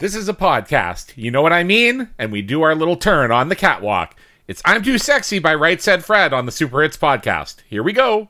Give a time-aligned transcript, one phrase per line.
[0.00, 1.12] This is a podcast.
[1.16, 2.10] You know what I mean?
[2.20, 4.14] And we do our little turn on the catwalk.
[4.46, 7.56] It's I'm Too Sexy by Right Said Fred on the Super Hits podcast.
[7.68, 8.28] Here we go.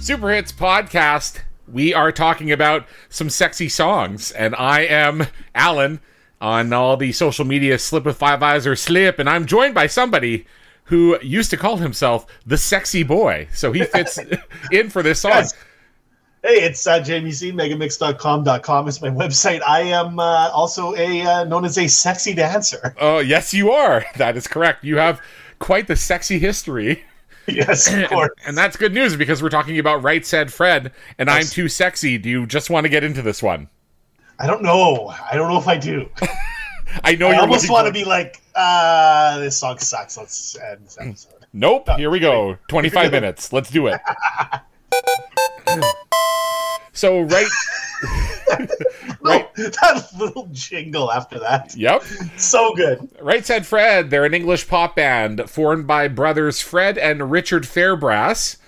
[0.00, 1.40] Super Hits podcast.
[1.70, 6.00] We are talking about some sexy songs, and I am Alan
[6.40, 9.86] on all the social media slip with five eyes or slip, and I'm joined by
[9.86, 10.46] somebody
[10.84, 13.48] who used to call himself the sexy boy.
[13.52, 14.18] So he fits
[14.72, 15.32] in for this song.
[15.32, 15.54] Yes.
[16.42, 17.52] Hey, it's uh, Jamie C.
[17.52, 19.62] Megamix.com.com is my website.
[19.66, 22.94] I am uh, also a uh, known as a sexy dancer.
[23.00, 24.04] Oh, yes, you are.
[24.16, 24.84] That is correct.
[24.84, 25.22] You have
[25.58, 27.02] quite the sexy history.
[27.46, 28.30] Yes, of course.
[28.40, 31.68] And, and that's good news because we're talking about Right Said Fred and I'm Too
[31.68, 32.18] Sexy.
[32.18, 33.68] Do you just want to get into this one?
[34.38, 35.14] I don't know.
[35.30, 36.08] I don't know if I do.
[37.02, 40.16] I know I you're almost want to be like, uh, this song sucks.
[40.16, 41.46] Let's end this episode.
[41.52, 41.88] Nope.
[41.96, 42.58] Here we go.
[42.68, 43.52] 25 minutes.
[43.52, 44.00] Let's do it.
[46.92, 47.48] so, right.
[49.22, 51.74] No, that little jingle after that.
[51.74, 52.02] Yep.
[52.36, 53.08] So good.
[53.20, 58.58] Right Said Fred, they're an English pop band formed by brothers Fred and Richard Fairbrass.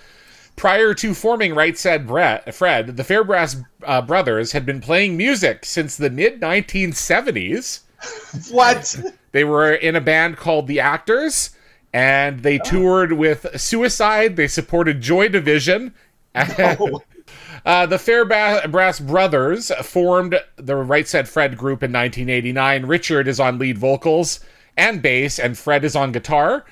[0.55, 5.63] Prior to forming Right Said Brett, Fred, the Fairbrass uh, brothers had been playing music
[5.63, 7.81] since the mid 1970s.
[8.51, 8.95] What?
[9.31, 11.51] They were in a band called The Actors,
[11.93, 14.35] and they toured with Suicide.
[14.35, 15.93] They supported Joy Division.
[16.35, 17.01] Oh,
[17.65, 22.85] Uh, the Fairbrass brothers formed the Right Said Fred group in 1989.
[22.85, 24.39] Richard is on lead vocals
[24.77, 26.63] and bass, and Fred is on guitar.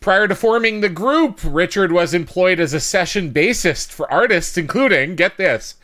[0.00, 5.16] Prior to forming the group, Richard was employed as a session bassist for artists including,
[5.16, 5.74] get this,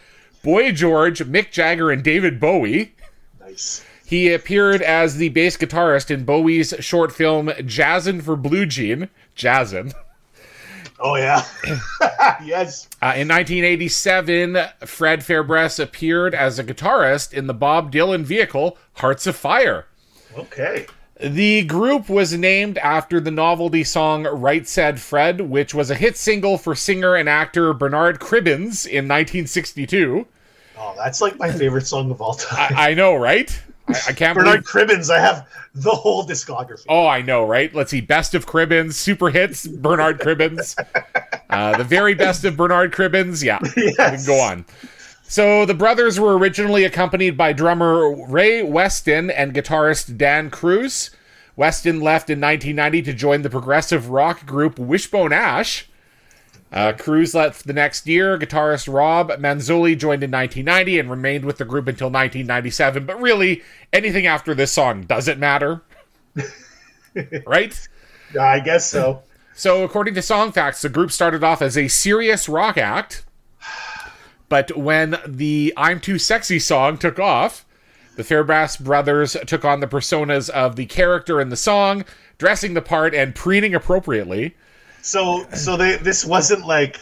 [0.45, 2.95] Boy George, Mick Jagger, and David Bowie.
[3.41, 3.85] nice.
[4.13, 9.09] He appeared as the bass guitarist in Bowie's short film Jazzin' for Blue Jean.
[9.35, 9.95] Jazzin'.
[11.01, 11.47] Oh yeah.
[12.45, 12.91] yes.
[13.01, 19.27] Uh, in 1987, Fred Fairbrass appeared as a guitarist in the Bob Dylan vehicle Hearts
[19.27, 19.87] of Fire.
[20.37, 20.85] Okay.
[21.19, 26.19] The group was named after the novelty song Right Said Fred, which was a hit
[26.19, 30.27] single for singer and actor Bernard Cribbins in 1962.
[30.77, 32.75] Oh, that's like my favorite song of all time.
[32.77, 33.59] I, I know, right?
[33.89, 34.89] I, I can't Bernard believe.
[34.89, 35.11] Cribbins.
[35.11, 36.85] I have the whole discography.
[36.89, 37.75] Oh, I know, right?
[37.75, 38.01] Let's see.
[38.01, 40.77] Best of Cribbins, super hits, Bernard Cribbins.
[41.51, 43.43] Uh, the very best of Bernard Cribbins.
[43.43, 43.59] Yeah.
[43.77, 44.27] Yes.
[44.27, 44.65] go on.
[45.25, 51.11] So the brothers were originally accompanied by drummer Ray Weston and guitarist Dan Cruz.
[51.55, 55.91] Weston left in 1990 to join the progressive rock group Wishbone Ash.
[56.73, 58.39] Uh, Cruz left the next year.
[58.39, 63.05] Guitarist Rob Manzoli joined in 1990 and remained with the group until 1997.
[63.05, 63.63] But really,
[63.93, 65.83] anything after this song doesn't matter.
[67.47, 67.89] right?
[68.41, 69.23] I guess so.
[69.55, 73.25] So, according to Song Facts, the group started off as a serious rock act,
[74.49, 77.67] but when the I'm Too Sexy song took off,
[78.17, 82.07] the Fairbrass brothers took on the personas of the character in the song,
[82.39, 84.57] dressing the part and preening appropriately.
[85.03, 86.99] So, so they this wasn't like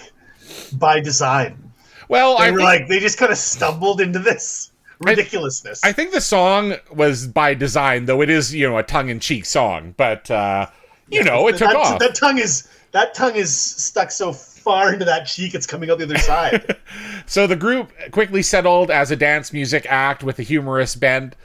[0.72, 1.72] by design.
[2.08, 5.80] Well, They I were think, like they just kind of stumbled into this ridiculousness.
[5.84, 9.94] I think the song was by design, though it is, you know, a tongue-in-cheek song,
[9.96, 10.66] but, uh,
[11.08, 11.98] you know, it took that, off.
[12.00, 15.98] That tongue is that tongue is stuck so far into that cheek, it's coming out
[15.98, 16.76] the other side.
[17.26, 21.36] So the group quickly settled as a dance music act with a humorous bend.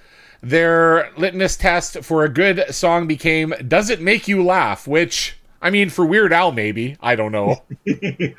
[0.42, 4.88] Their litmus test for a good song became Does It Make You Laugh?
[4.88, 6.96] Which, I mean, for Weird Al, maybe.
[7.02, 7.64] I don't know.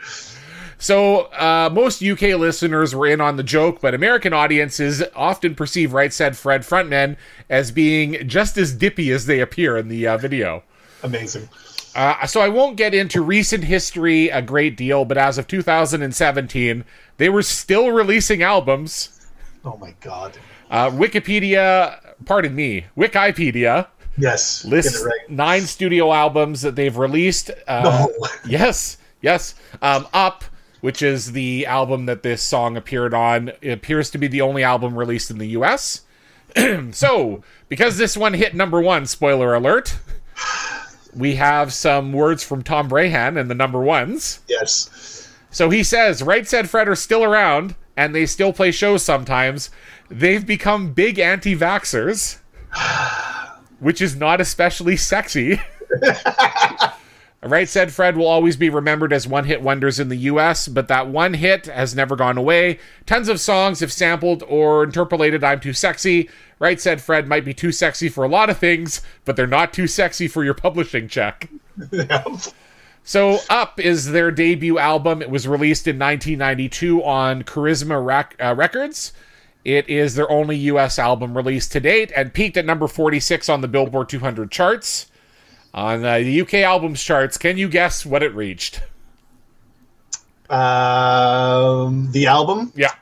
[0.78, 5.92] so uh, most UK listeners were in on the joke, but American audiences often perceive
[5.92, 7.16] Right Said Fred frontmen
[7.50, 10.62] as being just as dippy as they appear in the uh, video.
[11.02, 11.48] Amazing.
[11.96, 16.84] Uh, so I won't get into recent history a great deal, but as of 2017,
[17.16, 19.26] they were still releasing albums.
[19.64, 20.38] Oh my god.
[20.70, 23.88] Uh, Wikipedia, pardon me, Wikipedia
[24.18, 24.62] Yes.
[24.62, 25.30] Get lists right.
[25.30, 27.50] nine studio albums that they've released.
[27.66, 28.26] Uh, No.
[28.46, 29.54] Yes, yes.
[29.82, 30.44] Um, Up,
[30.80, 34.62] which is the album that this song appeared on, it appears to be the only
[34.62, 36.02] album released in the U.S.
[36.92, 39.96] so, because this one hit number one, spoiler alert,
[41.14, 44.40] we have some words from Tom Breihan and the number ones.
[44.48, 45.28] Yes.
[45.50, 49.70] So he says, Right Said Fred are still around, and they still play shows sometimes.
[50.08, 52.38] They've become big anti vaxxers,
[53.78, 55.60] which is not especially sexy.
[57.42, 60.88] Right Said Fred will always be remembered as one hit wonders in the US, but
[60.88, 62.78] that one hit has never gone away.
[63.04, 66.28] Tons of songs have sampled or interpolated I'm Too Sexy.
[66.58, 69.72] Right Said Fred might be too sexy for a lot of things, but they're not
[69.72, 71.48] too sexy for your publishing check.
[73.04, 75.22] So, Up is their debut album.
[75.22, 79.12] It was released in 1992 on Charisma Rec- uh, Records.
[79.66, 83.62] It is their only US album released to date and peaked at number 46 on
[83.62, 85.06] the Billboard 200 charts.
[85.74, 88.80] On uh, the UK albums charts, can you guess what it reached?
[90.48, 92.92] Um, the album, Yeah,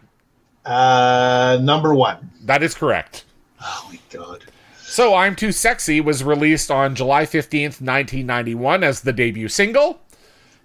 [0.64, 2.31] uh, number one.
[2.44, 3.26] that is correct.
[3.60, 4.44] Oh my god.
[4.81, 10.00] So, I'm Too Sexy was released on July 15th, 1991 as the debut single.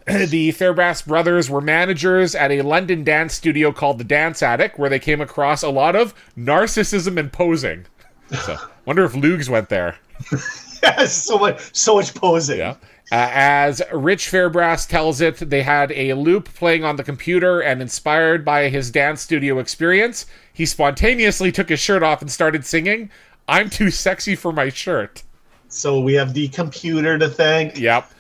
[0.28, 4.90] the Fairbrass brothers were managers at a London dance studio called the Dance Attic, where
[4.90, 7.86] they came across a lot of narcissism and posing.
[8.44, 9.98] So, wonder if Lugs went there.
[10.82, 12.60] Yes, so much, so much posing.
[12.60, 12.76] Yeah.
[13.12, 17.82] Uh, as Rich Fairbrass tells it, they had a loop playing on the computer, and
[17.82, 23.10] inspired by his dance studio experience, he spontaneously took his shirt off and started singing,
[23.48, 25.24] I'm too sexy for my shirt.
[25.70, 27.80] So we have the computer to thank.
[27.80, 28.12] Yep.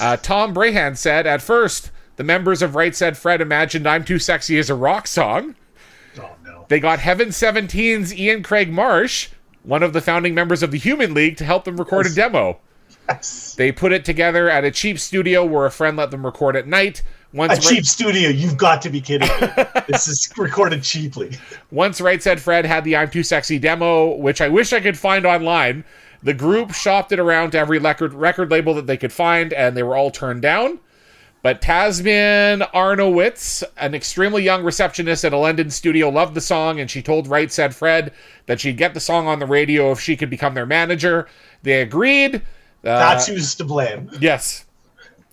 [0.00, 4.18] Uh, Tom Breihan said, at first, the members of Right Said Fred imagined I'm Too
[4.18, 5.54] Sexy as a rock song.
[6.18, 6.66] Oh no.
[6.68, 9.30] They got Heaven 17's Ian Craig Marsh,
[9.62, 12.58] one of the founding members of the Human League, to help them record a demo.
[13.08, 13.54] Yes.
[13.56, 16.66] They put it together at a cheap studio where a friend let them record at
[16.66, 17.02] night.
[17.32, 18.28] Once A Once, cheap studio.
[18.28, 19.64] You've got to be kidding me.
[19.88, 21.36] this is recorded cheaply.
[21.70, 24.98] once Right Said Fred had the I'm Too Sexy demo, which I wish I could
[24.98, 25.84] find online,
[26.22, 29.76] the group shopped it around to every record, record label that they could find, and
[29.76, 30.78] they were all turned down.
[31.42, 36.88] But Tasman Aronowitz, an extremely young receptionist at a London studio, loved the song, and
[36.88, 38.12] she told Right Said Fred
[38.46, 41.26] that she'd get the song on the radio if she could become their manager.
[41.62, 42.36] They agreed.
[42.36, 42.40] Uh,
[42.82, 44.08] That's who's to blame.
[44.20, 44.66] Yes.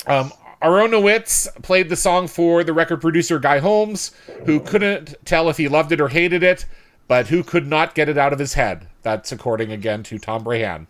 [0.08, 0.32] Um,
[0.64, 4.12] Aronowitz played the song for the record producer Guy Holmes,
[4.46, 6.66] who couldn't tell if he loved it or hated it,
[7.10, 8.88] but who could not get it out of his head.
[9.02, 10.88] That's according again to Tom Breihan.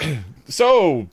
[0.48, 1.08] so,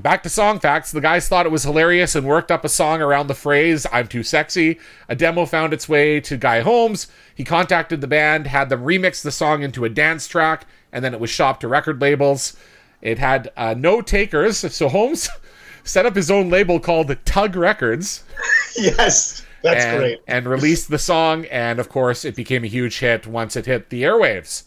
[0.00, 0.90] back to song facts.
[0.90, 4.08] The guys thought it was hilarious and worked up a song around the phrase, I'm
[4.08, 4.80] too sexy.
[5.08, 7.06] A demo found its way to Guy Holmes.
[7.32, 11.14] He contacted the band, had them remix the song into a dance track, and then
[11.14, 12.56] it was shopped to record labels.
[13.00, 15.28] It had uh, no takers, so Holmes
[15.84, 18.24] set up his own label called Tug Records
[18.76, 20.20] Yes, that's and, great.
[20.26, 23.90] and released the song, and of course, it became a huge hit once it hit
[23.90, 24.64] the airwaves.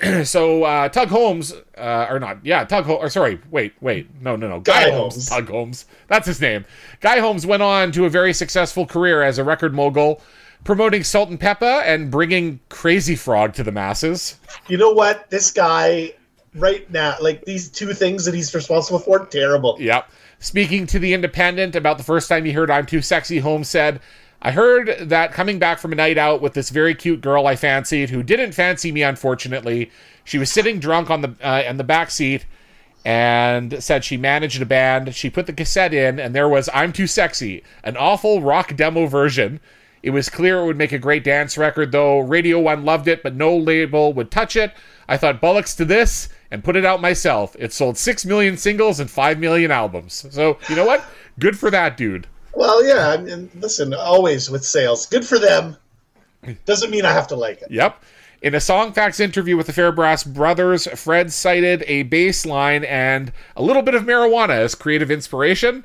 [0.24, 4.36] so uh, Tug Holmes, uh, or not, yeah, Tug Holmes, or sorry, wait, wait, no,
[4.36, 5.14] no, no, Guy, Guy Holmes.
[5.14, 5.28] Holmes.
[5.28, 6.64] Tug Holmes, that's his name.
[7.00, 10.20] Guy Holmes went on to a very successful career as a record mogul,
[10.64, 14.38] promoting Salt and Pepper and bringing Crazy Frog to the masses.
[14.68, 15.30] You know what?
[15.30, 16.12] This guy
[16.54, 19.76] right now, like these two things that he's responsible for, terrible.
[19.80, 20.10] Yep.
[20.40, 24.00] Speaking to The Independent about the first time he heard I'm Too Sexy, Holmes said,
[24.40, 27.56] I heard that coming back from a night out with this very cute girl I
[27.56, 29.90] fancied, who didn't fancy me, unfortunately.
[30.22, 32.46] She was sitting drunk on the uh, in the back seat,
[33.04, 35.12] and said she managed a band.
[35.16, 39.06] She put the cassette in, and there was I'm Too Sexy, an awful rock demo
[39.06, 39.58] version.
[40.02, 42.20] It was clear it would make a great dance record, though.
[42.20, 44.72] Radio One loved it, but no label would touch it.
[45.08, 47.56] I thought bollocks to this and put it out myself.
[47.58, 50.26] It sold 6 million singles and 5 million albums.
[50.30, 51.04] So, you know what?
[51.38, 52.26] Good for that dude.
[52.54, 53.08] Well, yeah.
[53.08, 55.76] I mean, listen, always with sales, good for them.
[56.64, 57.70] Doesn't mean I have to like it.
[57.70, 58.02] Yep.
[58.40, 63.32] In a Song Facts interview with the Fairbrass brothers, Fred cited a bass line and
[63.56, 65.84] a little bit of marijuana as creative inspiration.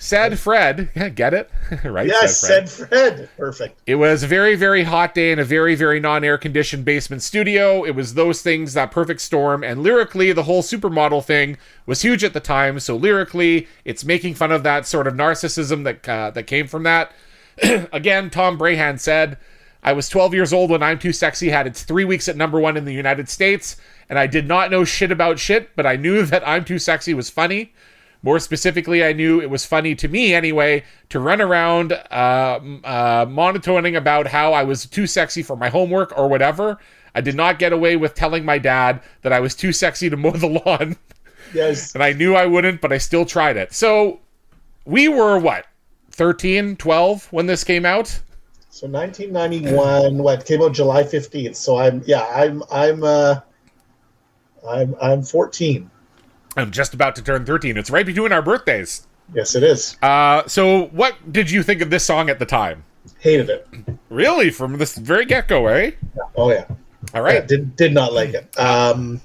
[0.10, 1.50] Said Fred, get it?
[1.84, 2.06] right?
[2.06, 3.28] Yes, said Fred.
[3.36, 3.78] Perfect.
[3.86, 7.20] It was a very, very hot day in a very, very non air conditioned basement
[7.20, 7.84] studio.
[7.84, 12.24] It was those things, that perfect storm, and lyrically, the whole supermodel thing was huge
[12.24, 12.80] at the time.
[12.80, 16.84] So lyrically, it's making fun of that sort of narcissism that uh, that came from
[16.84, 17.12] that.
[17.92, 19.36] Again, Tom Breihan said,
[19.82, 22.58] "I was 12 years old when I'm Too Sexy had its three weeks at number
[22.58, 23.76] one in the United States,
[24.08, 27.12] and I did not know shit about shit, but I knew that I'm Too Sexy
[27.12, 27.74] was funny."
[28.22, 33.24] More specifically, I knew it was funny to me anyway to run around uh, uh,
[33.26, 36.78] monotoning about how I was too sexy for my homework or whatever.
[37.14, 40.16] I did not get away with telling my dad that I was too sexy to
[40.16, 40.96] mow the lawn,
[41.54, 41.94] Yes.
[41.94, 43.72] and I knew I wouldn't, but I still tried it.
[43.72, 44.20] So
[44.84, 45.66] we were what,
[46.10, 48.20] 13, 12 when this came out?
[48.68, 51.56] So 1991, what came out July 15th.
[51.56, 53.40] So I'm yeah, I'm I'm uh
[54.68, 55.90] I'm I'm 14.
[56.56, 57.76] I'm just about to turn 13.
[57.76, 59.06] It's right between our birthdays.
[59.34, 59.96] Yes, it is.
[60.02, 62.84] Uh, so what did you think of this song at the time?
[63.18, 63.68] Hated it.
[64.08, 65.92] Really, from this very get go, eh?
[66.36, 66.66] Oh yeah.
[67.14, 67.36] All right.
[67.36, 68.58] Yeah, did did not like it.
[68.58, 69.20] Um,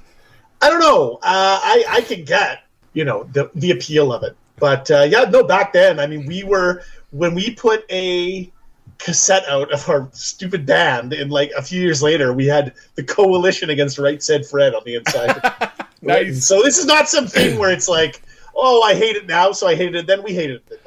[0.62, 1.15] I don't know.
[1.15, 2.63] Uh, I I can get
[2.94, 5.44] you know the the appeal of it, but uh, yeah, no.
[5.44, 8.51] Back then, I mean, we were when we put a
[8.98, 13.03] cassette out of our stupid band, and like a few years later, we had the
[13.03, 15.72] coalition against Right Said Fred on the inside.
[16.02, 16.46] Nice.
[16.46, 18.22] So this is not something where it's like,
[18.56, 20.24] oh, I hate it now, so I hated it then.
[20.24, 20.80] We hated it then.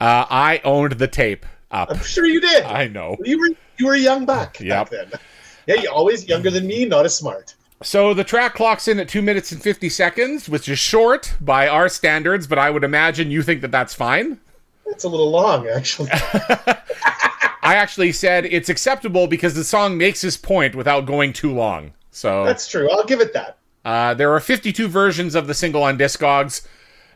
[0.00, 1.90] Uh, I owned the tape up.
[1.90, 2.64] I'm sure you did.
[2.64, 3.16] I know.
[3.22, 4.90] You were you were a young buck Yep.
[4.90, 5.20] back then.
[5.66, 7.54] Yeah, you're always younger than me, not as smart.
[7.82, 11.68] So the track clocks in at two minutes and 50 seconds, which is short by
[11.68, 14.38] our standards, but I would imagine you think that that's fine.
[14.86, 16.10] It's a little long, actually.
[17.62, 21.92] I actually said it's acceptable because the song makes his point without going too long.
[22.10, 22.90] So That's true.
[22.90, 23.56] I'll give it that.
[23.84, 26.66] Uh, there are 52 versions of the single on Discogs,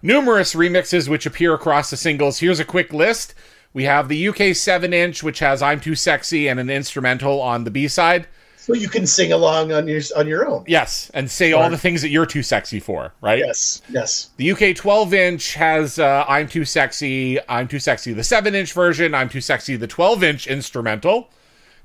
[0.02, 2.38] numerous remixes which appear across the singles.
[2.38, 3.34] Here's a quick list.
[3.72, 7.64] We have the UK 7 inch, which has I'm Too Sexy and an instrumental on
[7.64, 8.26] the B side.
[8.68, 10.64] So you can sing along on your on your own.
[10.66, 13.38] Yes, and say all the things that you're too sexy for, right?
[13.38, 14.28] Yes, yes.
[14.36, 18.74] The UK 12 inch has uh, I'm Too Sexy, I'm Too Sexy, the 7 inch
[18.74, 21.30] version, I'm Too Sexy, the 12 inch instrumental.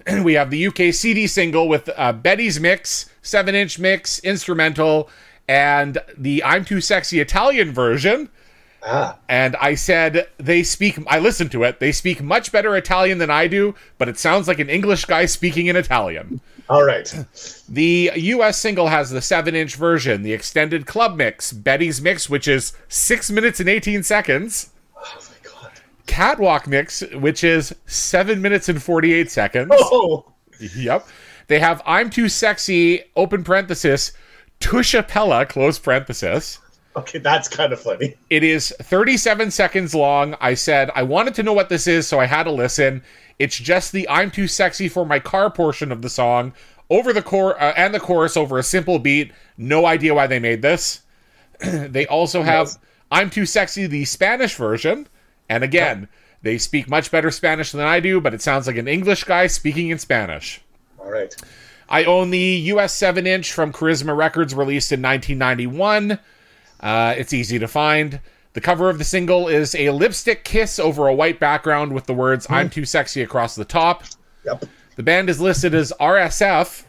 [0.05, 5.09] And we have the UK CD single with uh, Betty's Mix, 7 inch mix, instrumental,
[5.47, 8.29] and the I'm Too Sexy Italian version.
[8.85, 13.17] Ah, And I said, they speak, I listened to it, they speak much better Italian
[13.17, 16.41] than I do, but it sounds like an English guy speaking in Italian.
[16.69, 17.07] all right.
[17.69, 22.45] The US single has the 7 inch version, the extended club mix, Betty's Mix, which
[22.47, 25.71] is 6 minutes and 18 seconds, Oh my god.
[26.05, 29.71] Catwalk Mix, which is 7 minutes and 48 seconds.
[29.75, 30.25] Oh,
[30.75, 31.07] Yep.
[31.47, 34.11] They have I'm Too Sexy, open parenthesis,
[34.59, 36.59] Tushapella, close parenthesis.
[36.95, 37.19] okay.
[37.19, 38.15] That's kind of funny.
[38.29, 40.35] It is 37 seconds long.
[40.39, 43.03] I said I wanted to know what this is, so I had to listen.
[43.39, 46.53] It's just the I'm Too Sexy for My Car portion of the song
[46.89, 49.31] over the core uh, and the chorus over a simple beat.
[49.57, 51.01] No idea why they made this.
[51.59, 52.79] they also have Yes.
[53.11, 55.07] I'm Too Sexy, the Spanish version.
[55.49, 56.07] And again,
[56.41, 59.47] they speak much better Spanish than I do, but it sounds like an English guy
[59.47, 60.61] speaking in Spanish.
[61.03, 61.35] All right.
[61.89, 66.17] I own the US 7 inch from Charisma Records released in 1991.
[66.79, 68.19] Uh, it's easy to find.
[68.53, 72.13] The cover of the single is a lipstick kiss over a white background with the
[72.13, 74.03] words I'm too sexy across the top.
[74.45, 74.65] Yep.
[74.95, 76.83] The band is listed as RSF.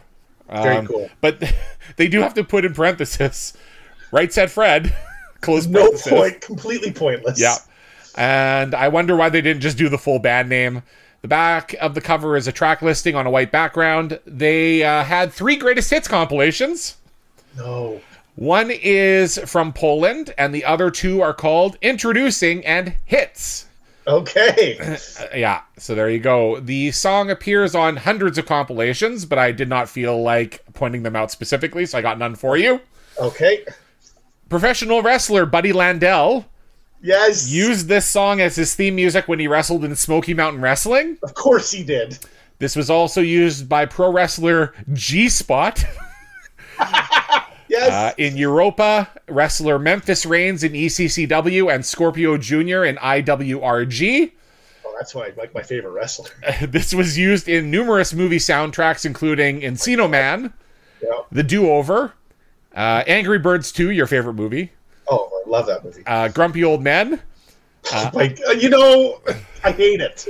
[0.51, 1.09] Very um, cool.
[1.21, 1.43] But
[1.97, 3.55] they do have to put in parenthesis,
[4.13, 4.95] right said Fred,
[5.41, 6.13] close No parenthesis.
[6.13, 6.41] point.
[6.43, 7.41] Completely pointless.
[7.41, 7.57] Yeah.
[8.17, 10.83] And I wonder why they didn't just do the full band name.
[11.25, 14.21] The back of the cover is a track listing on a white background.
[14.27, 16.99] They uh, had three greatest hits compilations.
[17.57, 18.03] No.
[18.35, 23.65] One is from Poland, and the other two are called Introducing and Hits.
[24.07, 24.77] Okay.
[25.19, 26.61] Uh, yeah, so there you go.
[26.61, 31.17] The song appears on hundreds of compilations, but I did not feel like pointing them
[31.17, 32.83] out specifically, so I got none for you.
[33.19, 33.65] Okay.
[34.51, 36.45] Professional wrestler Buddy Landell
[37.05, 37.51] Yes.
[37.51, 41.19] used this song as his theme music when he wrestled in Smoky Mountain Wrestling.
[41.23, 42.19] Of course he did.
[42.59, 45.85] This was also used by pro wrestler G Spot
[47.69, 47.91] Yes.
[47.91, 52.85] uh, in Europa, wrestler Memphis Reigns in ECCW, and Scorpio Jr.
[52.85, 54.33] in IWRG.
[54.87, 56.31] oh, that's why I like my favorite wrestler.
[56.69, 60.53] This was used in numerous movie soundtracks, including Encino Man,
[61.03, 61.23] Yeah.
[61.33, 62.13] The Do Over,
[62.77, 64.71] uh, Angry Birds 2, your favorite movie,
[65.09, 66.03] Oh, I love that movie.
[66.07, 67.21] uh, Grumpy Old Men.
[68.13, 69.21] like, uh, you know,
[69.63, 70.27] I hate it.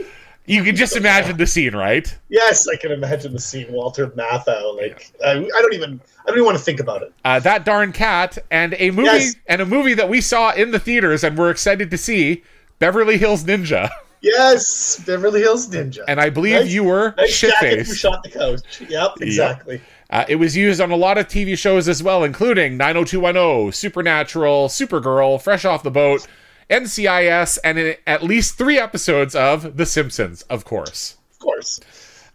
[0.47, 2.15] You can just imagine the scene, right?
[2.29, 3.67] Yes, I can imagine the scene.
[3.73, 4.77] Walter Matthau.
[4.77, 6.01] Like, I, I don't even.
[6.21, 7.13] I don't even want to think about it.
[7.25, 9.37] Uh, that darn cat, and a movie, Yes.
[9.47, 12.43] and a movie that we saw in the theaters and we're excited to see,
[12.79, 13.89] Beverly Hills Ninja.
[14.23, 15.99] Yes, Beverly Hills Ninja.
[16.09, 17.97] And I believe Nice- you were nice jacket who shitface.
[17.99, 18.81] shot the couch.
[18.89, 19.83] Yep, exactly.
[20.11, 24.69] Uh, it was used on a lot of TV shows as well, including 90210, Supernatural,
[24.69, 26.27] Supergirl, Fresh Off the Boat,
[26.71, 31.17] NCIS, and in at least three episodes of The Simpsons, of course.
[31.33, 31.81] Of course.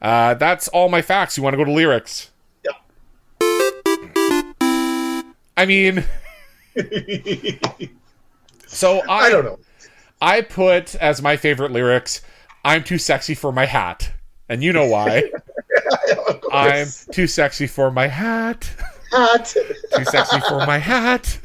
[0.02, 1.38] Uh, that's all my facts.
[1.38, 2.32] You want to go to lyrics?
[2.66, 2.76] Yep.
[5.58, 6.06] I mean,
[8.68, 9.60] so I, I don't know.
[10.22, 12.22] I put as my favorite lyrics,
[12.64, 14.12] I'm too sexy for my hat.
[14.48, 15.32] And you know why.
[16.52, 18.70] I'm too sexy for my hat.
[19.12, 19.46] Hot.
[19.46, 21.40] Too sexy for my hat.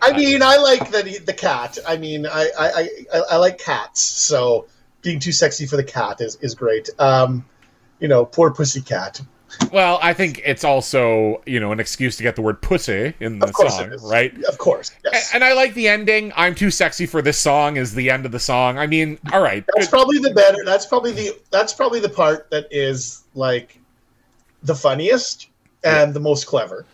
[0.00, 1.78] I mean, I like the the cat.
[1.86, 4.00] I mean, I I, I, I like cats.
[4.00, 4.66] So
[5.02, 6.88] being too sexy for the cat is is great.
[6.98, 7.44] Um,
[8.00, 9.20] you know, poor pussy cat.
[9.72, 13.38] Well, I think it's also, you know, an excuse to get the word pussy in
[13.38, 14.32] the song, right?
[14.44, 14.92] Of course.
[15.04, 15.34] Yes.
[15.34, 16.32] And I like the ending.
[16.36, 18.76] I'm too sexy for this song is the end of the song.
[18.78, 19.64] I mean, all right.
[19.74, 20.58] That's probably the better.
[20.64, 23.80] That's probably the that's probably the part that is like
[24.62, 25.48] the funniest
[25.84, 26.84] and the most clever.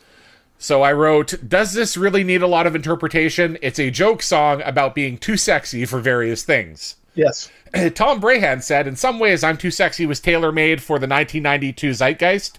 [0.59, 3.59] So I wrote, Does this really need a lot of interpretation?
[3.61, 6.97] It's a joke song about being too sexy for various things.
[7.15, 7.51] Yes.
[7.95, 11.91] Tom Breihan said, In some ways, I'm Too Sexy was tailor made for the 1992
[11.91, 12.59] zeitgeist.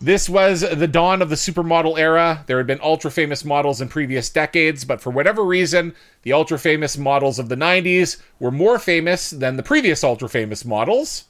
[0.00, 2.42] This was the dawn of the supermodel era.
[2.46, 6.58] There had been ultra famous models in previous decades, but for whatever reason, the ultra
[6.58, 11.26] famous models of the 90s were more famous than the previous ultra famous models.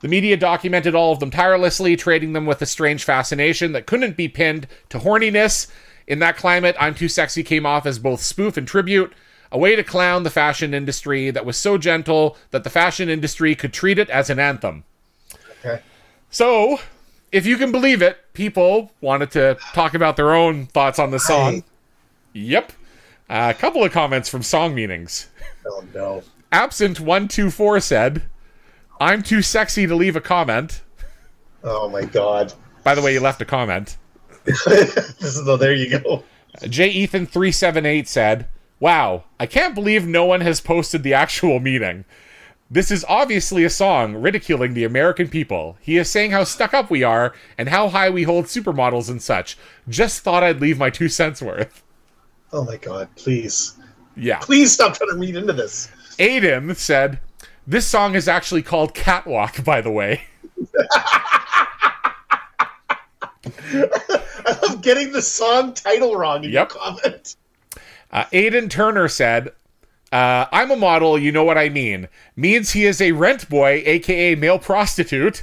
[0.00, 4.16] The media documented all of them tirelessly, trading them with a strange fascination that couldn't
[4.16, 5.68] be pinned to horniness.
[6.06, 9.12] In that climate, I'm Too Sexy came off as both spoof and tribute,
[9.50, 13.54] a way to clown the fashion industry that was so gentle that the fashion industry
[13.54, 14.84] could treat it as an anthem.
[15.60, 15.80] Okay.
[16.30, 16.78] So,
[17.32, 21.18] if you can believe it, people wanted to talk about their own thoughts on the
[21.18, 21.54] song.
[21.54, 21.64] Right.
[22.34, 22.72] Yep.
[23.30, 25.28] a couple of comments from song meanings.
[25.66, 26.22] Oh no.
[26.52, 28.22] Absent124 said,
[29.00, 30.82] I'm too sexy to leave a comment.
[31.62, 32.52] Oh my god.
[32.84, 33.96] By the way, you left a comment.
[34.44, 36.22] this is the there you go.
[36.62, 37.06] J.
[37.06, 38.48] Ethan378 said,
[38.78, 42.04] Wow, I can't believe no one has posted the actual meaning.
[42.70, 45.76] This is obviously a song ridiculing the American people.
[45.80, 49.22] He is saying how stuck up we are and how high we hold supermodels and
[49.22, 49.56] such.
[49.88, 51.84] Just thought I'd leave my two cents worth.
[52.52, 53.74] Oh my god, please.
[54.16, 54.38] Yeah.
[54.38, 55.88] Please stop trying to read into this.
[56.18, 57.20] Aiden said,
[57.66, 60.22] This song is actually called Catwalk, by the way.
[63.68, 66.70] I love getting the song title wrong in Yep.
[66.72, 67.36] your comment.
[68.12, 69.48] Uh, Aiden Turner said,
[70.12, 72.08] uh, I'm a model, you know what I mean.
[72.36, 75.42] Means he is a rent boy, aka male prostitute,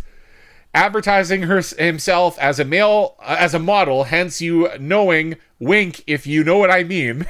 [0.73, 6.25] advertising her, himself as a male, uh, as a model, hence you knowing, wink, if
[6.25, 7.25] you know what I mean.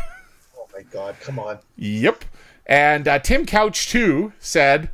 [0.56, 1.58] Oh my god, come on.
[1.78, 2.24] Yep.
[2.66, 4.90] And uh, Tim Couch too said,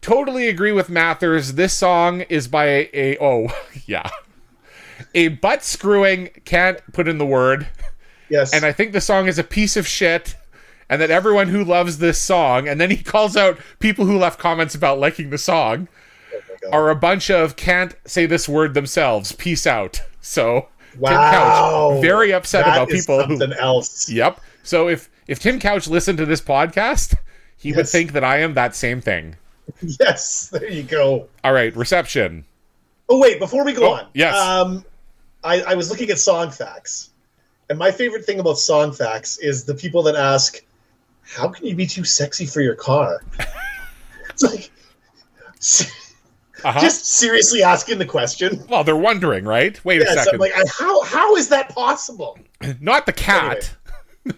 [0.00, 1.54] "Totally agree with Mathers.
[1.54, 3.48] This song is by a, a oh
[3.86, 4.10] yeah,
[5.14, 7.68] a butt screwing can't put in the word,
[8.28, 8.52] Yes.
[8.52, 10.36] and I think the song is a piece of shit."
[10.90, 14.38] And that everyone who loves this song, and then he calls out people who left
[14.38, 15.88] comments about liking the song,
[16.66, 19.32] oh are a bunch of can't say this word themselves.
[19.32, 20.02] Peace out.
[20.20, 21.90] So Tim wow.
[21.92, 24.10] Couch very upset That about people who something else.
[24.10, 24.40] Yep.
[24.62, 27.14] So if if Tim Couch listened to this podcast,
[27.56, 29.36] he would think that I am that same thing.
[29.80, 31.26] Yes, there you go.
[31.42, 32.44] All right, reception.
[33.08, 34.36] Oh wait, before we go Oh, on, yes.
[34.36, 34.84] Um,
[35.42, 37.10] I, I was looking at song facts,
[37.70, 40.62] and my favorite thing about song facts is the people that ask,
[41.22, 43.22] "How can you be too sexy for your car?"
[44.28, 44.70] it's like,
[46.62, 46.80] Uh-huh.
[46.80, 48.64] just seriously asking the question.
[48.68, 49.82] well, they're wondering, right?
[49.84, 50.40] Wait a Yes, I'm second.
[50.40, 52.38] like, how how is that possible?
[52.80, 53.74] Not the cat.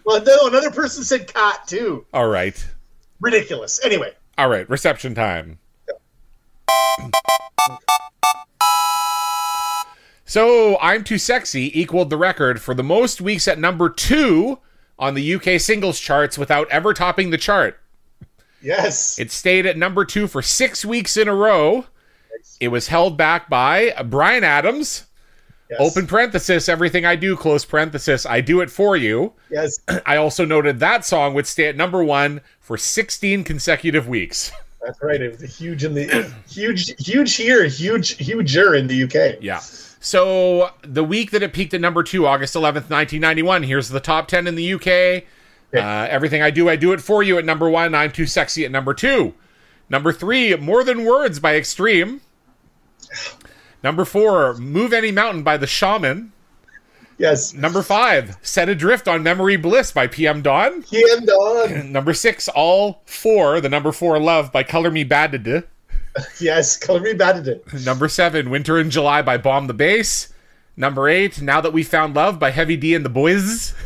[0.03, 2.05] Well, no, another person said cat too.
[2.13, 2.65] All right.
[3.21, 3.79] Ridiculous.
[3.83, 5.59] Anyway, All right, reception time.
[10.25, 14.59] So, I'm Too Sexy equaled the record for the most weeks at number two
[14.99, 17.79] on the UK singles charts without ever topping the chart.
[18.61, 21.85] yes, It stayed at number two for six weeks in a row.
[22.59, 25.05] It was held back by Bryan Adams.
[25.69, 25.79] Yes.
[25.79, 29.33] Open parenthesis, everything I do, close parenthesis, I do it for you.
[29.49, 34.51] Yes, I also noted that song would stay at number one for 16 consecutive weeks.
[34.81, 35.21] that's right.
[35.21, 39.37] It was a huge in the huge, huge here, huge, huger in the UK.
[39.41, 39.59] Yeah.
[39.99, 44.27] So the week that it peaked at number two, August 11th, 1991, here's the top
[44.27, 45.23] 10 in the UK.
[45.73, 47.93] Uh, everything I do, I do it for you at number one.
[47.93, 49.33] I'm too sexy at number two.
[49.89, 52.21] Number three, More Than Words by Extreme.
[53.83, 56.29] Number four, Move Any Mountain by The Shamen.
[57.17, 60.83] Yes, Number five, Set Adrift on Memory Bliss by PM Dawn.
[60.83, 61.91] PM Dawn.
[61.91, 65.63] Number six, All Four, the number four Love by Color Me Badd.
[66.39, 67.63] Yes, Color Me Badd it.
[67.85, 70.33] Number seven, Winter in July by Bomb the Bass.
[70.75, 73.73] Number eight, Now That We Found Love by Heavy D and the Boys.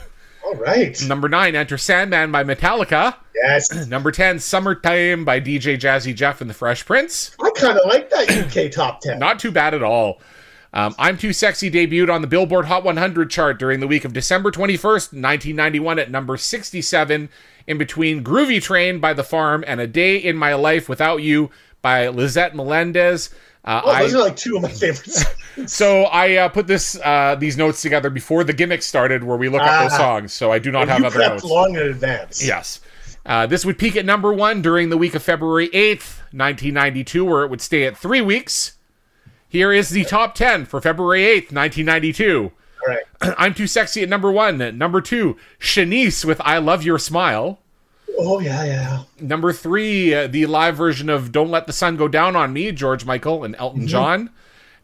[0.51, 1.01] All right.
[1.07, 3.15] Number nine, Enter Sandman by Metallica.
[3.33, 7.35] Yes, Number 10, Summertime by DJ Jazzy Jeff and the Fresh Prince.
[7.41, 9.17] I kind of like that UK top ten.
[9.17, 10.19] Not too bad at all.
[10.73, 14.13] Um, I'm Too Sexy debuted on the Billboard Hot 100 chart during the week of
[14.13, 17.29] December 21st, 1991, at number 67,
[17.67, 21.49] in between Groovy Train by The Farm and A Day in My Life Without You
[21.81, 23.29] by Lisette Melendez.
[23.63, 25.23] Uh, oh, those I, are like two of my favorites.
[25.71, 29.49] so I uh, put this uh, these notes together before the gimmick started, where we
[29.49, 29.97] look up those Ah.
[29.97, 30.33] songs.
[30.33, 31.43] So I do not have you other notes.
[31.43, 32.43] long in advance.
[32.43, 32.79] Yes.
[33.23, 37.43] Uh, this would peak at number one during the week of February 8th, 1992, where
[37.43, 38.77] it would stay at three weeks.
[39.47, 42.51] Here is the top 10 for February 8th, 1992.
[42.81, 43.03] All right.
[43.37, 44.57] I'm Too Sexy at number one.
[44.75, 47.59] Number two, Shanice with I Love Your Smile.
[48.17, 49.03] Oh yeah, yeah.
[49.19, 52.71] Number three, uh, the live version of Don't Let the Sun Go Down on Me,
[52.71, 54.29] George Michael and Elton John.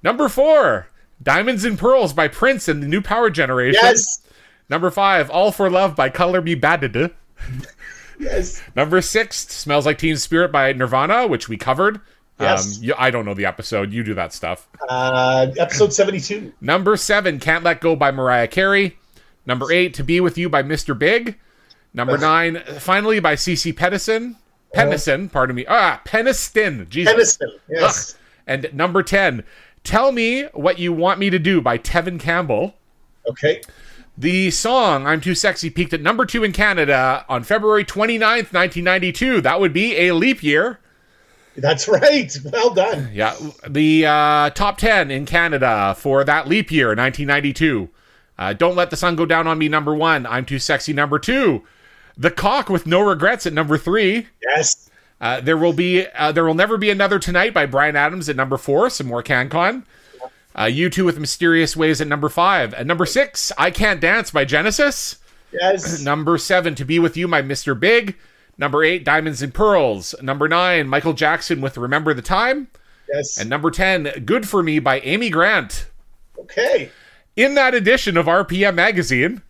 [0.03, 0.87] Number four,
[1.21, 3.79] Diamonds and Pearls by Prince and the New Power Generation.
[3.83, 4.21] Yes.
[4.69, 7.11] Number five, All for Love by Color Me Badd.
[8.19, 8.63] Yes.
[8.75, 12.01] Number six, Smells Like Teen Spirit by Nirvana, which we covered
[12.39, 12.77] Yes.
[12.77, 13.91] Um, you, I don't know the episode.
[13.91, 14.67] You do that stuff.
[14.87, 16.53] Uh, episode 72.
[16.61, 18.97] Number seven, Can't Let Go by Mariah Carey.
[19.45, 20.97] Number eight, To Be With You by Mr.
[20.97, 21.37] Big.
[21.97, 23.75] Number nine, finally by CC.
[23.75, 25.65] Pennison, pardon me.
[25.67, 26.87] Ah, Peniston.
[26.89, 27.37] Jesus.
[27.37, 27.59] Peniston.
[27.67, 28.13] Yes.
[28.13, 28.19] Ugh.
[28.45, 29.43] And number 10,
[29.83, 32.75] Tell Me What You Want Me to Do by Tevin Campbell.
[33.27, 33.61] Okay.
[34.15, 39.41] The song I'm Too Sexy peaked at number two in Canada on February 29th, 1992.
[39.41, 40.79] That would be a leap year.
[41.55, 42.31] That's right.
[42.53, 43.09] Well done.
[43.11, 43.35] Yeah,
[43.67, 47.89] the uh, top 10 in Canada for that leap year, 1992.
[48.37, 50.27] Uh, Don't Let the Sun Go Down on Me, number one.
[50.27, 51.63] I'm Too Sexy, number two.
[52.17, 54.27] The Cock with No Regrets at number three.
[54.41, 54.89] Yes.
[55.21, 58.35] Uh, there will be uh, there will never be another tonight by Bryan Adams at
[58.35, 58.89] number four.
[58.89, 59.83] Some more CanCon.
[60.55, 62.73] Uh, U2 with mysterious ways at number five.
[62.73, 65.17] At number six, I Can't Dance by Genesis.
[65.51, 66.01] Yes.
[66.03, 67.79] Number seven, To Be With You by Mr.
[67.79, 68.15] Big.
[68.57, 70.13] Number eight, Diamonds and Pearls.
[70.21, 72.67] Number nine, Michael Jackson with Remember the Time.
[73.07, 73.37] Yes.
[73.37, 75.85] And number 10, Good For Me by Amy Grant.
[76.39, 76.89] okay.
[77.37, 79.41] In that edition of RPM Magazine,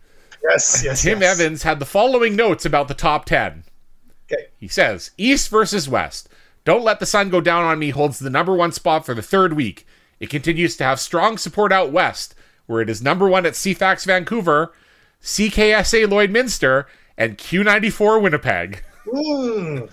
[0.42, 0.82] Yes.
[0.84, 1.02] Yes.
[1.02, 1.38] Tim yes.
[1.38, 3.64] Evans had the following notes about the top 10.
[4.30, 4.46] Okay.
[4.58, 6.28] He says, East versus West.
[6.64, 9.22] Don't Let the Sun Go Down on Me holds the number one spot for the
[9.22, 9.86] third week.
[10.20, 12.34] It continues to have strong support out west,
[12.66, 14.72] where it is number one at CFAX Vancouver,
[15.22, 16.84] CKSA Lloydminster,
[17.16, 18.82] and Q94 Winnipeg.
[19.06, 19.90] Mm,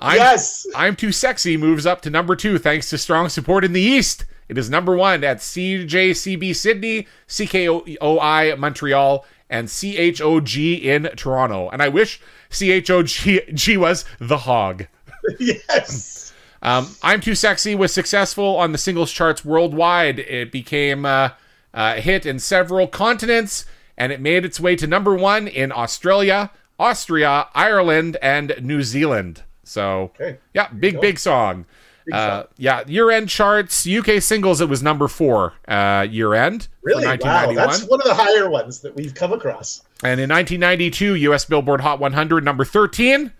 [0.00, 0.66] I'm, yes.
[0.74, 4.24] I'm Too Sexy moves up to number two thanks to strong support in the East.
[4.48, 11.68] It is number one at CJCB Sydney, CKOI Montreal, and CHOG in Toronto.
[11.70, 14.86] And I wish CHOG was the hog.
[15.38, 16.32] yes.
[16.62, 20.18] Um, I'm Too Sexy was successful on the singles charts worldwide.
[20.18, 21.30] It became uh,
[21.72, 23.64] a hit in several continents,
[23.96, 29.42] and it made its way to number one in Australia, Austria, Ireland, and New Zealand.
[29.62, 30.38] So, Okay.
[30.54, 31.66] yeah, big, big song.
[32.12, 36.68] Uh, yeah, year end charts, UK singles, it was number four uh, year end.
[36.82, 37.06] Really?
[37.06, 37.52] Wow.
[37.52, 39.82] That's one of the higher ones that we've come across.
[40.02, 43.32] And in 1992, US Billboard Hot 100, number 13.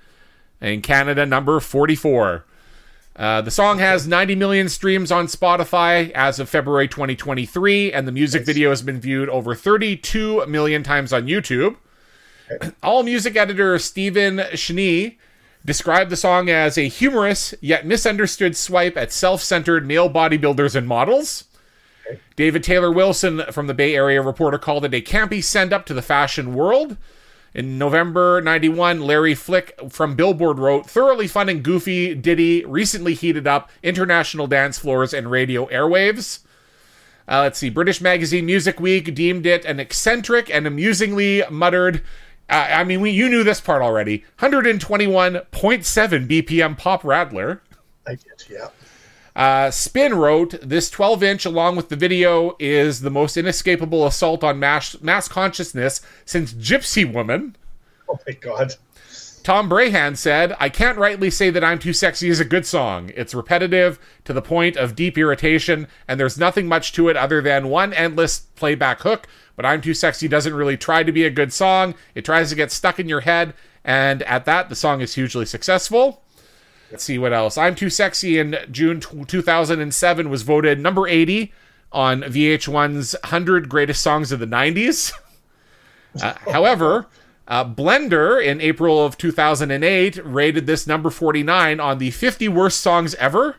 [0.60, 2.44] and Canada, number 44.
[3.16, 8.12] Uh, the song has 90 million streams on Spotify as of February 2023, and the
[8.12, 11.76] music video has been viewed over 32 million times on YouTube.
[12.82, 15.18] All music editor Stephen Schnee
[15.64, 20.88] described the song as a humorous yet misunderstood swipe at self centered male bodybuilders and
[20.88, 21.44] models.
[22.36, 25.94] David Taylor Wilson from the Bay Area Reporter called it a campy send up to
[25.94, 26.96] the fashion world.
[27.54, 33.46] In November 91, Larry Flick from Billboard wrote, thoroughly fun and goofy ditty recently heated
[33.46, 36.40] up international dance floors and radio airwaves.
[37.26, 42.02] Uh, let's see, British magazine Music Week deemed it an eccentric and amusingly muttered.
[42.48, 44.24] Uh, I mean, we, you knew this part already.
[44.38, 45.46] 121.7
[46.28, 47.62] BPM pop rattler.
[48.06, 48.44] I did.
[48.48, 48.68] Yeah.
[49.36, 54.42] Uh, Spin wrote, This 12 inch, along with the video, is the most inescapable assault
[54.42, 57.54] on mass, mass consciousness since Gypsy Woman.
[58.08, 58.74] Oh my God.
[59.44, 63.12] Tom Breihan said, I can't rightly say that I'm Too Sexy is a good song.
[63.14, 67.40] It's repetitive to the point of deep irritation, and there's nothing much to it other
[67.40, 69.26] than one endless playback hook.
[69.58, 71.96] But I'm Too Sexy doesn't really try to be a good song.
[72.14, 75.44] It tries to get stuck in your head, and at that, the song is hugely
[75.46, 76.22] successful.
[76.92, 77.58] Let's see what else.
[77.58, 81.52] I'm Too Sexy in June t- 2007 was voted number 80
[81.90, 85.12] on VH1's 100 Greatest Songs of the 90s.
[86.22, 87.06] Uh, however,
[87.46, 93.14] uh, Blender in April of 2008 rated this number 49 on the 50 worst songs
[93.16, 93.56] ever.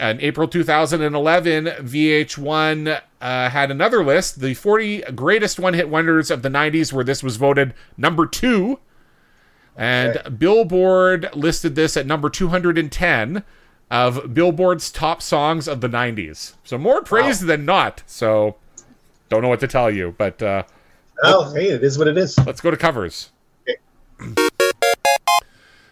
[0.00, 6.42] In April 2011, VH1 uh, had another list, the 40 greatest one hit wonders of
[6.42, 8.80] the 90s, where this was voted number two.
[9.76, 13.44] And Billboard listed this at number 210
[13.90, 16.54] of Billboard's top songs of the 90s.
[16.64, 18.02] So more praise than not.
[18.06, 18.56] So
[19.28, 20.64] don't know what to tell you, but uh,
[21.22, 22.36] Oh, hey, it is what it is.
[22.44, 23.30] Let's go to covers.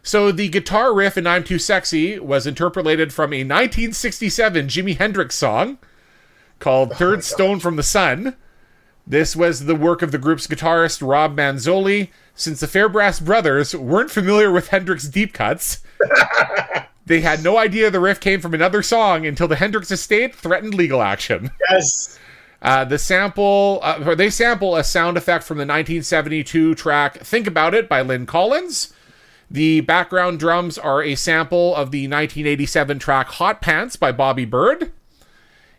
[0.03, 5.37] So the guitar riff in I'm Too Sexy was interpolated from a 1967 Jimi Hendrix
[5.37, 5.79] song
[6.59, 8.37] called Third Stone from the Sun.
[9.07, 12.11] This was the work of the group's guitarist Rob Manzoli.
[12.35, 15.83] Since the Fairbrass brothers weren't familiar with Hendrix deep cuts,
[17.07, 20.75] they had no idea the riff came from another song until the Hendrix estate threatened
[20.75, 21.51] legal action.
[21.71, 22.19] Yes.
[22.61, 27.75] Uh, the sample, uh, they sample a sound effect from the 1972 track "Think About
[27.75, 28.93] It" by Lyn Collins.
[29.53, 34.91] The background drums are a sample of the 1987 track "Hot Pants" by Bobby Byrd.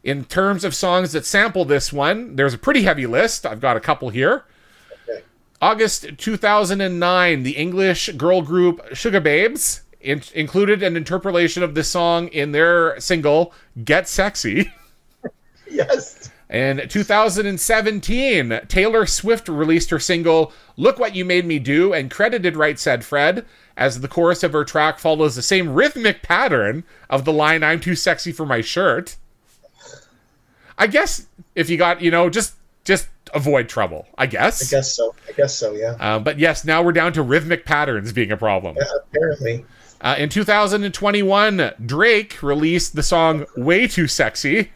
[0.03, 3.47] In terms of songs that sample this one, there's a pretty heavy list.
[3.47, 4.45] I've got a couple here.
[5.09, 5.23] Okay.
[5.59, 12.51] August 2009, the English girl group Sugababes in- included an interpolation of this song in
[12.51, 14.71] their single "Get Sexy."
[15.73, 16.29] Yes.
[16.51, 22.55] In 2017, Taylor Swift released her single Look What You Made Me Do and credited
[22.55, 23.43] Right Said Fred,
[23.75, 27.79] as the chorus of her track follows the same rhythmic pattern of the line I'm
[27.79, 29.17] too sexy for my shirt.
[30.77, 34.61] I guess if you got, you know, just just avoid trouble, I guess.
[34.73, 35.15] I guess so.
[35.27, 35.73] I guess so.
[35.73, 35.95] Yeah.
[35.99, 38.75] Uh, but yes, now we're down to rhythmic patterns being a problem.
[38.77, 39.65] yeah apparently.
[40.01, 44.71] Uh, in 2021, Drake released the song Way Too Sexy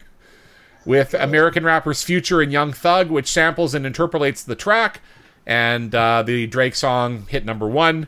[0.86, 5.02] with American rappers Future and Young Thug, which samples and interpolates the track.
[5.46, 8.06] And uh, the Drake song hit number one.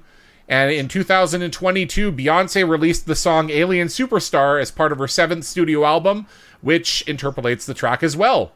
[0.50, 5.84] And in 2022, Beyonce released the song Alien Superstar as part of her seventh studio
[5.84, 6.26] album,
[6.60, 8.50] which interpolates the track as well.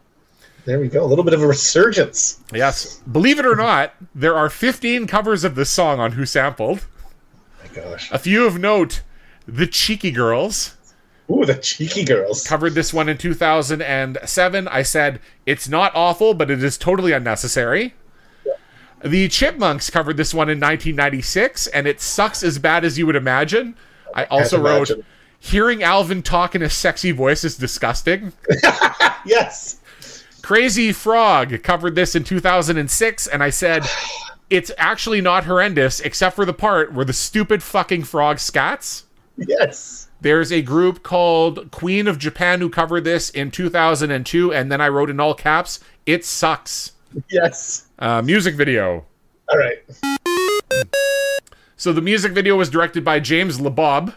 [0.64, 1.04] There we go.
[1.04, 2.40] A little bit of a resurgence.
[2.52, 2.96] Yes.
[3.10, 6.84] Believe it or not, there are 15 covers of this song on Who Sampled.
[7.62, 8.10] my gosh.
[8.10, 9.02] A few of note
[9.46, 10.76] The Cheeky Girls
[11.30, 12.46] Ooh, the cheeky girls.
[12.46, 14.68] covered this one in 2007.
[14.68, 17.94] I said, it's not awful, but it is totally unnecessary.
[19.04, 23.16] The Chipmunks covered this one in 1996, and it sucks as bad as you would
[23.16, 23.76] imagine.
[24.14, 25.04] I also wrote, imagine.
[25.38, 28.32] hearing Alvin talk in a sexy voice is disgusting.
[29.26, 29.80] Yes.
[30.42, 33.84] Crazy Frog covered this in 2006, and I said,
[34.50, 39.04] it's actually not horrendous, except for the part where the stupid fucking frog scats.
[39.38, 40.08] Yes.
[40.20, 44.88] There's a group called Queen of Japan who covered this in 2002, and then I
[44.88, 46.92] wrote in all caps, "It sucks."
[47.30, 47.83] Yes.
[47.98, 49.04] Uh, music video.
[49.50, 49.78] All right.
[51.76, 54.14] So the music video was directed by James LeBob.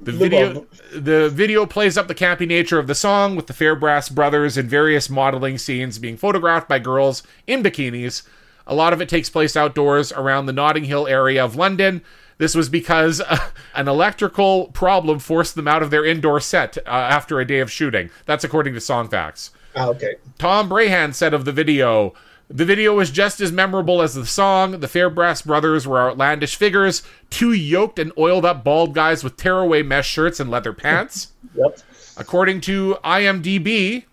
[0.00, 4.14] The video, the video plays up the campy nature of the song, with the Fairbrass
[4.14, 8.22] brothers in various modeling scenes being photographed by girls in bikinis.
[8.66, 12.02] A lot of it takes place outdoors around the Notting Hill area of London.
[12.38, 16.90] This was because uh, an electrical problem forced them out of their indoor set uh,
[16.90, 18.08] after a day of shooting.
[18.24, 19.50] That's according to Songfacts.
[19.76, 20.14] Ah, okay.
[20.38, 22.14] Tom Breihan said of the video,
[22.52, 24.80] the video was just as memorable as the song.
[24.80, 29.84] The Fairbrass brothers were outlandish figures, two yoked and oiled up bald guys with tearaway
[29.84, 31.28] mesh shirts and leather pants.
[31.54, 31.78] Yep.
[32.16, 34.04] According to IMDb,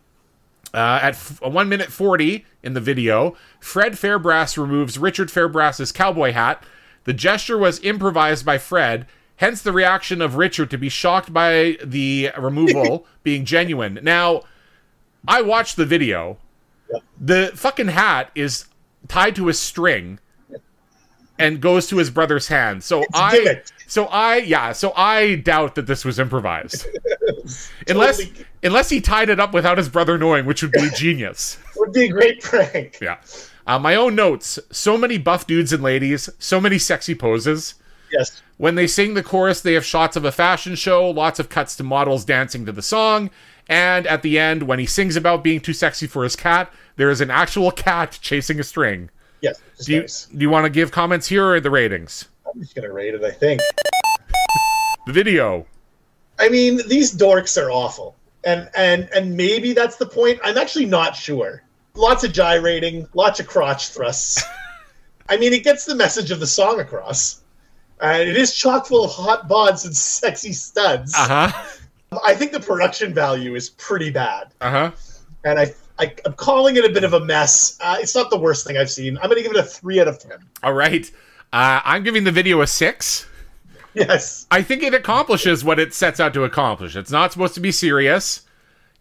[0.73, 6.31] uh, at f- 1 minute 40 in the video, Fred Fairbrass removes Richard Fairbrass's cowboy
[6.31, 6.63] hat.
[7.03, 9.05] The gesture was improvised by Fred,
[9.37, 13.99] hence the reaction of Richard to be shocked by the removal being genuine.
[14.01, 14.41] Now,
[15.27, 16.37] I watched the video.
[17.19, 18.65] The fucking hat is
[19.07, 20.19] tied to a string
[21.39, 22.83] and goes to his brother's hand.
[22.83, 23.67] So I gimmick.
[23.87, 26.87] so I yeah, so I doubt that this was improvised.
[27.87, 28.45] unless Totally.
[28.63, 31.57] unless he tied it up without his brother knowing, which would be genius.
[31.77, 32.99] Would be a great prank.
[33.01, 33.17] Yeah.
[33.65, 34.57] Uh, my own notes.
[34.71, 37.75] So many buff dudes and ladies, so many sexy poses.
[38.11, 38.41] Yes.
[38.55, 41.75] When they sing the chorus, they have shots of a fashion show, lots of cuts
[41.75, 43.29] to models dancing to the song,
[43.69, 47.09] and at the end, when he sings about being too sexy for his cat, there
[47.09, 49.09] is an actual cat chasing a string.
[49.41, 49.59] Yes.
[49.83, 50.25] Do you, nice.
[50.25, 52.25] do you want to give comments here or the ratings?
[52.47, 53.23] I'm just gonna rate it.
[53.23, 53.61] I think.
[55.05, 55.65] The video.
[56.37, 60.37] I mean, these dorks are awful, and and and maybe that's the point.
[60.43, 61.63] I'm actually not sure.
[61.95, 64.43] Lots of gyrating, lots of crotch thrusts.
[65.29, 67.41] I mean, it gets the message of the song across.
[67.99, 71.13] And it is chock full of hot bods and sexy studs.
[71.15, 71.63] Uh huh.
[72.25, 74.91] I think the production value is pretty bad, Uh huh.
[75.43, 77.77] and I, I I'm calling it a bit of a mess.
[77.81, 79.17] Uh, it's not the worst thing I've seen.
[79.17, 80.37] I'm going to give it a three out of ten.
[80.63, 81.09] All right.
[81.53, 83.25] Uh, I'm giving the video a six.
[83.93, 84.45] Yes.
[84.51, 86.95] I think it accomplishes what it sets out to accomplish.
[86.95, 88.41] It's not supposed to be serious.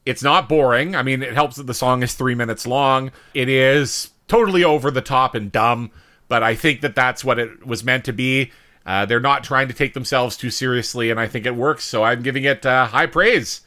[0.07, 0.95] It's not boring.
[0.97, 3.11] I mean, it helps that the song is three minutes long.
[3.35, 5.91] It is totally over the top and dumb,
[6.29, 8.53] but I think that that's what it was meant to be.
[8.87, 11.85] Uh, they're not trying to take themselves too seriously, and I think it works.
[11.85, 13.63] So I'm giving it uh, high praise.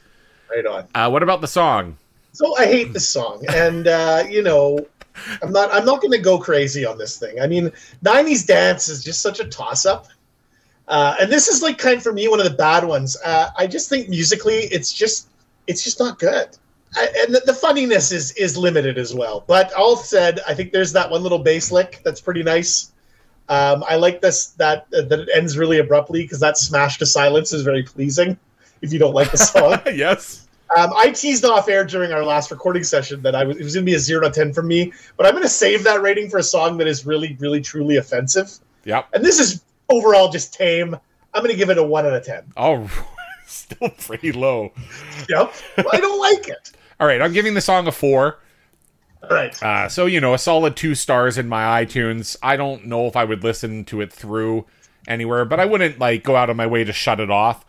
[0.50, 0.88] Right on.
[0.94, 1.98] Uh, what about the song?
[2.32, 4.86] So I hate this song, and uh, you know,
[5.42, 7.40] I'm not I'm not going to go crazy on this thing.
[7.40, 7.70] I mean,
[8.04, 10.06] '90s dance is just such a toss up,
[10.88, 13.16] uh, and this is like kind of for me one of the bad ones.
[13.24, 15.28] Uh, I just think musically, it's just
[15.66, 16.56] it's just not good,
[16.94, 19.44] I, and the, the funniness is is limited as well.
[19.46, 22.92] But all said, I think there's that one little bass lick that's pretty nice.
[23.50, 27.52] Um, I like this that that it ends really abruptly because that smash to silence
[27.52, 28.38] is very pleasing.
[28.80, 29.80] If you don't like the song.
[29.92, 30.46] yes.
[30.76, 33.74] Um, I teased off air during our last recording session that I was it was
[33.74, 36.00] going to be a zero to ten for me, but I'm going to save that
[36.00, 38.56] rating for a song that is really, really, truly offensive.
[38.84, 39.08] Yep.
[39.14, 40.94] And this is overall just tame.
[41.34, 42.44] I'm going to give it a one out of ten.
[42.56, 42.88] Oh,
[43.46, 44.72] still pretty low.
[45.28, 45.52] Yep,
[45.92, 46.70] I don't like it.
[47.00, 48.38] All right, I'm giving the song a four.
[49.28, 52.36] Right, Uh, so you know, a solid two stars in my iTunes.
[52.42, 54.66] I don't know if I would listen to it through
[55.06, 57.64] anywhere, but I wouldn't like go out of my way to shut it off.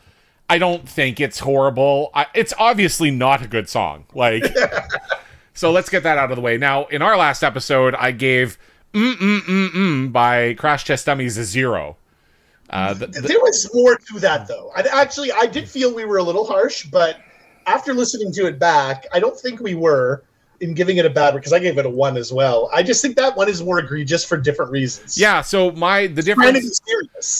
[0.49, 2.09] I don't think it's horrible.
[2.13, 4.05] I, it's obviously not a good song.
[4.13, 4.43] Like,
[5.53, 6.57] so let's get that out of the way.
[6.57, 8.57] Now, in our last episode, I gave
[8.93, 11.97] "Mm Mm Mm Mm" by Crash Test Dummies a zero.
[12.69, 14.71] Uh, the, the, there was more to that, though.
[14.75, 17.17] I, actually, I did feel we were a little harsh, but
[17.67, 20.23] after listening to it back, I don't think we were
[20.61, 22.69] in giving it a bad because I gave it a one as well.
[22.71, 25.17] I just think that one is more egregious for different reasons.
[25.17, 25.41] Yeah.
[25.41, 26.79] So my the difference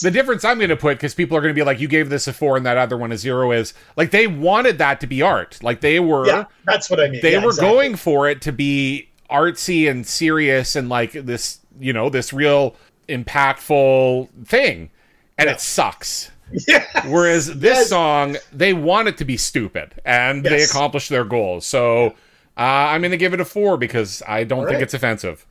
[0.00, 2.10] the difference I'm going to put because people are going to be like, you gave
[2.10, 5.06] this a four and that other one a zero is like they wanted that to
[5.06, 5.58] be art.
[5.62, 6.26] Like they were.
[6.26, 7.22] Yeah, that's what I mean.
[7.22, 7.72] They yeah, were exactly.
[7.72, 12.76] going for it to be artsy and serious and like this, you know, this real
[13.08, 14.90] impactful thing,
[15.38, 15.54] and yeah.
[15.54, 16.30] it sucks.
[16.68, 16.84] Yeah.
[17.06, 17.88] Whereas this yes.
[17.88, 20.52] song, they want it to be stupid, and yes.
[20.52, 21.64] they accomplished their goals.
[21.64, 22.14] So
[22.56, 24.82] uh, I'm going to give it a four because I don't All think right.
[24.82, 25.46] it's offensive.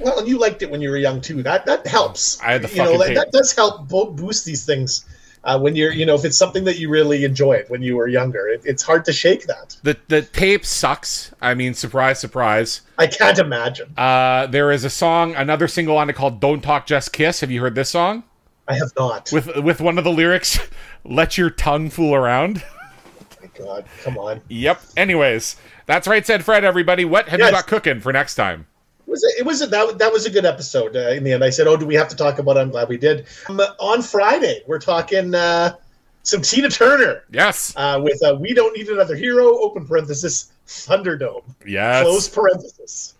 [0.00, 1.42] Well, and you liked it when you were young too.
[1.42, 2.40] That that helps.
[2.40, 5.04] I had the you know that, that, does help boost these things.
[5.44, 8.08] Uh, when you're, you know, if it's something that you really enjoyed when you were
[8.08, 9.76] younger, it, it's hard to shake that.
[9.82, 11.32] The the tape sucks.
[11.40, 12.82] I mean, surprise, surprise.
[12.98, 13.92] I can't imagine.
[13.96, 17.50] Uh, there is a song, another single on it called "Don't Talk, Just Kiss." Have
[17.50, 18.24] you heard this song?
[18.68, 19.30] I have not.
[19.32, 20.60] With with one of the lyrics,
[21.04, 22.62] "Let your tongue fool around."
[23.58, 24.40] God, come on.
[24.48, 24.80] Yep.
[24.96, 26.64] Anyways, that's Right Said Fred.
[26.64, 27.48] Everybody, what have yes.
[27.48, 28.66] you got cooking for next time?
[29.06, 31.42] It was it was a, that that was a good episode uh, in the end.
[31.42, 32.60] I said, "Oh, do we have to talk about?" It?
[32.60, 33.26] I'm glad we did.
[33.48, 35.76] Um, on Friday, we're talking uh,
[36.22, 37.24] some Tina Turner.
[37.30, 37.72] Yes.
[37.76, 41.44] Uh, with uh, "We Don't Need Another Hero." Open parenthesis Thunderdome.
[41.66, 42.04] Yes.
[42.04, 43.14] Close parenthesis.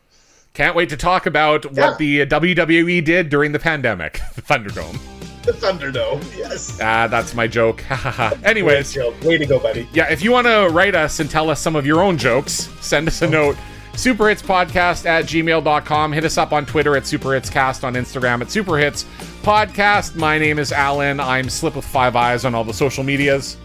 [0.53, 1.70] Can't wait to talk about yeah.
[1.70, 4.20] what the WWE did during the pandemic.
[4.35, 5.18] The Thunderdome.
[5.49, 6.79] The Thunderdome, yes.
[6.83, 7.83] Ah, that's my joke.
[8.45, 8.93] Anyways.
[8.93, 9.15] Joke.
[9.23, 9.89] Way to go, buddy.
[9.95, 12.69] Yeah, if you want to write us and tell us some of your own jokes,
[12.83, 13.57] send us a note.
[13.93, 16.13] Superhitspodcast at gmail.com.
[16.13, 19.07] Hit us up on Twitter at Superhitscast, on Instagram at Superhits
[19.43, 20.17] Podcast.
[20.17, 21.19] My name is Alan.
[21.19, 23.57] I'm Slip with Five Eyes on all the social medias.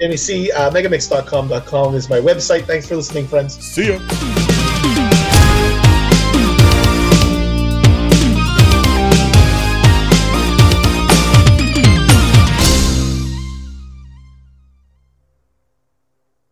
[0.00, 2.64] And you see, uh, megamixdotcom.com is my website.
[2.64, 3.64] Thanks for listening, friends.
[3.64, 4.57] See you.